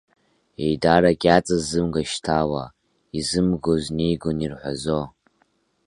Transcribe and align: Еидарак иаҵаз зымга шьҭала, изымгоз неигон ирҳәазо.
Еидарак 0.65 1.21
иаҵаз 1.27 1.61
зымга 1.69 2.01
шьҭала, 2.09 2.65
изымгоз 3.17 3.83
неигон 3.95 4.37
ирҳәазо. 4.43 5.01